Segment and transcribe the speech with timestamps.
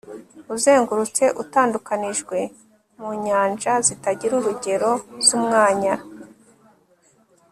[0.55, 2.37] uzengurutse, utandukanijwe,
[2.99, 4.91] mu nyanja zitagira urugero
[5.25, 5.93] z'umwanya